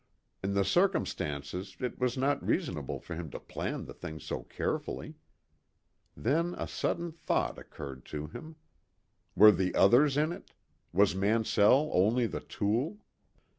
In 0.41 0.55
the 0.55 0.65
circumstances 0.65 1.77
it 1.79 1.99
was 1.99 2.17
not 2.17 2.43
reasonable 2.43 2.99
for 2.99 3.13
him 3.13 3.29
to 3.29 3.39
plan 3.39 3.85
the 3.85 3.93
thing 3.93 4.19
so 4.19 4.41
carefully. 4.41 5.13
Then 6.17 6.55
a 6.57 6.67
sudden 6.67 7.11
thought 7.11 7.59
occurred 7.59 8.03
to 8.05 8.25
him. 8.25 8.55
Were 9.35 9.51
there 9.51 9.69
others 9.77 10.17
in 10.17 10.31
it? 10.31 10.53
Was 10.91 11.13
Mansell 11.13 11.91
only 11.93 12.25
the 12.25 12.39
tool? 12.41 12.97